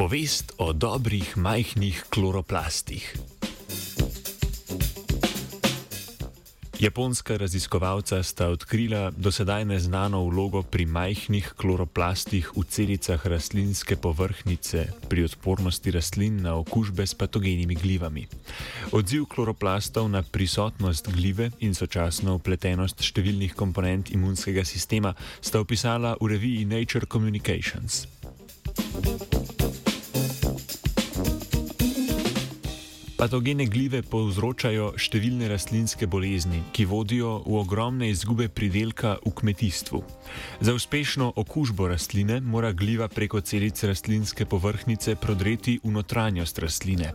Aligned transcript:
Povest 0.00 0.56
o 0.56 0.72
dobrih 0.72 1.36
majhnih 1.36 2.08
kloroplastih. 2.08 3.04
Japonska 6.80 7.36
raziskovalca 7.36 8.22
sta 8.22 8.48
odkrila 8.48 9.12
dosedaj 9.12 9.68
neznano 9.68 10.24
vlogo 10.24 10.62
pri 10.62 10.86
majhnih 10.88 11.52
kloroplastih 11.52 12.48
v 12.56 12.64
celicah 12.64 13.20
rastlinske 13.26 14.00
povrhnjice 14.00 14.88
pri 15.12 15.28
odpornosti 15.28 15.92
rastlin 15.92 16.40
na 16.48 16.56
okužbe 16.56 17.04
s 17.04 17.12
patogenimi 17.12 17.76
glivami. 17.76 18.24
Odziv 18.96 19.28
kloroplastov 19.28 20.08
na 20.08 20.24
prisotnost 20.24 21.12
glive 21.12 21.52
in 21.60 21.76
sočasno 21.76 22.40
upletenost 22.40 23.04
številnih 23.04 23.52
komponent 23.52 24.16
imunskega 24.16 24.64
sistema 24.64 25.12
sta 25.44 25.60
opisala 25.60 26.16
v 26.16 26.32
reviji 26.32 26.64
Nature 26.64 27.04
Communications. 27.04 28.08
Patogene 33.20 33.66
glive 33.68 33.98
povzročajo 34.00 34.94
številne 34.96 35.50
rastlinske 35.50 36.06
bolezni, 36.08 36.62
ki 36.72 36.86
vodijo 36.88 37.34
v 37.44 37.58
ogromne 37.60 38.08
izgube 38.08 38.46
pridelka 38.48 39.18
v 39.20 39.32
kmetijstvu. 39.36 40.00
Za 40.64 40.72
uspešno 40.72 41.28
okužbo 41.36 41.90
rastline 41.92 42.38
mora 42.40 42.70
gliva 42.72 43.10
preko 43.12 43.42
celic 43.44 43.76
rastlinske 43.84 44.48
povrhnjice 44.48 45.18
prodreti 45.20 45.76
v 45.84 45.92
notranjost 45.98 46.64
rastline. 46.64 47.12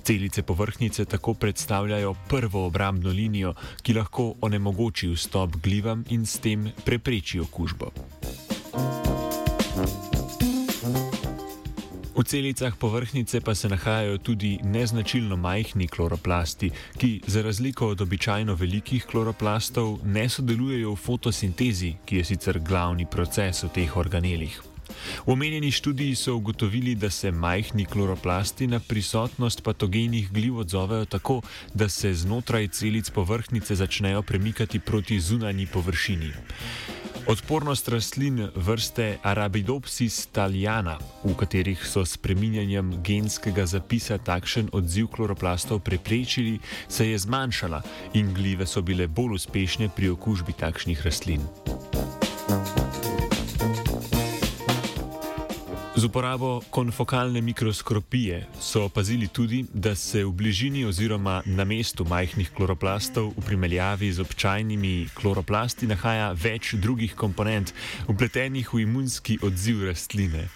Celice 0.00 0.40
povrhnjice 0.40 1.04
tako 1.04 1.36
predstavljajo 1.36 2.16
prvo 2.32 2.64
obrambno 2.72 3.12
linijo, 3.12 3.52
ki 3.84 4.00
lahko 4.00 4.32
onemogoči 4.40 5.12
vstop 5.12 5.60
glivam 5.60 6.08
in 6.16 6.24
s 6.24 6.40
tem 6.40 6.70
prepreči 6.86 7.44
okužbo. 7.44 7.92
V 12.12 12.24
celicah 12.24 12.76
povrhnjice 12.76 13.40
pa 13.40 13.54
se 13.54 13.68
nahajajo 13.68 14.18
tudi 14.18 14.58
neznačilno 14.62 15.36
majhni 15.36 15.88
kloroplasti, 15.88 16.70
ki 16.98 17.20
za 17.26 17.42
razliko 17.42 17.88
od 17.88 18.00
običajno 18.00 18.54
velikih 18.54 19.04
kloroplastov 19.04 19.98
ne 20.04 20.28
sodelujejo 20.28 20.92
v 20.92 20.96
fotosintezi, 20.96 21.94
ki 22.04 22.16
je 22.16 22.24
sicer 22.24 22.60
glavni 22.60 23.06
proces 23.06 23.64
v 23.64 23.72
teh 23.72 23.96
organelih. 23.96 24.60
V 25.26 25.32
omenjeni 25.32 25.70
študiji 25.70 26.14
so 26.14 26.36
ugotovili, 26.36 26.94
da 26.94 27.10
se 27.10 27.30
majhni 27.30 27.84
kloroplasti 27.84 28.66
na 28.66 28.80
prisotnost 28.80 29.62
patogenih 29.62 30.32
gliv 30.32 30.58
odzovejo 30.58 31.04
tako, 31.04 31.40
da 31.74 31.88
se 31.88 32.14
znotraj 32.14 32.68
celic 32.68 33.10
povrhnjice 33.10 33.74
začnejo 33.74 34.22
premikati 34.22 34.78
proti 34.78 35.20
zunanji 35.20 35.66
površini. 35.66 36.32
Odpornost 37.26 37.88
rastlin 37.88 38.48
vrste 38.54 39.18
Arabidopsis 39.22 40.26
thaliana, 40.32 40.98
v 41.24 41.34
katerih 41.38 41.78
so 41.86 42.02
s 42.02 42.18
preminjanjem 42.18 42.98
genskega 43.02 43.66
zapisa 43.66 44.18
takšen 44.18 44.74
odziv 44.74 45.06
kloroplastov 45.14 45.80
preprečili, 45.86 46.58
se 46.88 47.10
je 47.10 47.18
zmanjšala 47.18 47.82
in 48.18 48.34
glive 48.34 48.66
so 48.66 48.82
bile 48.82 49.06
bolj 49.06 49.38
uspešne 49.38 49.88
pri 49.94 50.10
okužbi 50.10 50.52
takšnih 50.52 50.98
rastlin. 51.06 51.46
Z 56.02 56.04
uporabo 56.04 56.60
konfokalne 56.70 57.40
mikroskopije 57.40 58.46
so 58.60 58.84
opazili 58.84 59.28
tudi, 59.28 59.64
da 59.74 59.94
se 59.94 60.24
v 60.24 60.32
bližini 60.32 60.84
oziroma 60.84 61.42
na 61.46 61.64
mestu 61.64 62.04
majhnih 62.04 62.50
kloroplastov 62.50 63.28
v 63.36 63.44
primerjavi 63.46 64.10
z 64.12 64.20
običajnimi 64.20 65.14
kloroplasti 65.14 65.86
nahaja 65.86 66.32
več 66.34 66.74
drugih 66.74 67.14
komponent, 67.14 67.70
upletenih 68.10 68.74
v 68.74 68.82
imunski 68.82 69.38
odziv 69.46 69.84
rastline. 69.86 70.48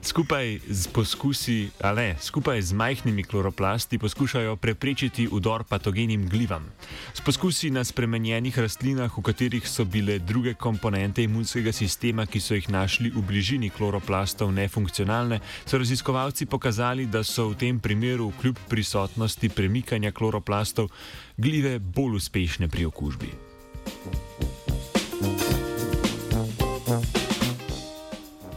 Skupaj 0.00 0.72
z 0.72 0.88
poskusi, 0.88 1.58
ale 1.84 2.16
skupaj 2.16 2.62
z 2.62 2.72
majhnimi 2.72 3.28
kloroplasti 3.28 4.00
poskušajo 4.00 4.56
preprečiti 4.56 5.28
udor 5.28 5.68
patogenim 5.68 6.24
glivam. 6.28 6.64
S 7.12 7.20
poskusi 7.20 7.70
na 7.70 7.84
spremenjenih 7.84 8.56
rastlinah, 8.58 9.12
v 9.12 9.22
katerih 9.22 9.68
so 9.68 9.84
bile 9.84 10.18
druge 10.18 10.54
komponente 10.54 11.22
imunskega 11.22 11.72
sistema, 11.72 12.24
ki 12.26 12.40
so 12.40 12.56
jih 12.56 12.70
našli 12.72 13.12
v 13.12 13.20
bližini 13.20 13.68
kloroplastov, 13.68 14.48
ne 14.48 14.64
funkcionirale 14.68 14.94
funkcionalne, 14.94 15.40
so 15.66 15.78
raziskovalci 15.78 16.46
pokazali, 16.46 17.06
da 17.06 17.24
so 17.24 17.48
v 17.48 17.56
tem 17.56 17.80
primeru, 17.80 18.32
kljub 18.40 18.58
prisotnosti 18.68 19.48
premikanja 19.48 20.12
kloroplastov, 20.12 20.90
glive 21.36 21.78
bolj 21.78 22.16
uspešne 22.16 22.68
pri 22.68 22.86
okužbi. 22.86 23.30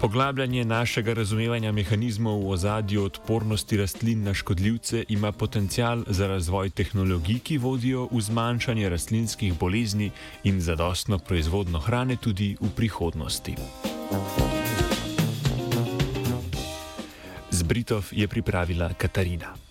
Poglabljanje 0.08 0.66
našega 0.66 1.14
razumevanja 1.14 1.72
mehanizmov 1.72 2.40
v 2.40 2.52
ozadju 2.56 3.04
odpornosti 3.04 3.78
rastlin 3.78 4.24
na 4.24 4.34
škodljivce 4.34 5.04
ima 5.10 5.32
potencial 5.32 6.04
za 6.08 6.28
razvoj 6.28 6.70
tehnologij, 6.70 7.40
ki 7.44 7.58
vodijo 7.58 8.08
v 8.12 8.22
zmanjšanje 8.22 8.90
rastlinskih 8.90 9.60
bolezni 9.60 10.12
in 10.44 10.62
zadostno 10.62 11.20
proizvodno 11.20 11.80
hrane 11.80 12.16
tudi 12.16 12.56
v 12.62 12.72
prihodnosti. 12.76 13.56
Z 17.52 17.64
Britov 17.64 18.08
je 18.12 18.28
pripravila 18.28 18.94
Katarina. 18.94 19.67